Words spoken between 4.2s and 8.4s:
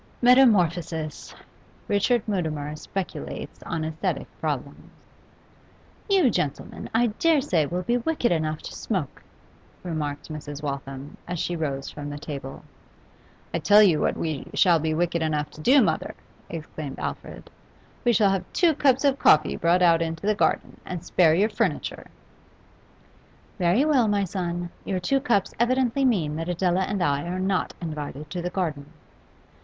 problems. 'You, gentlemen, I dare say will be wicked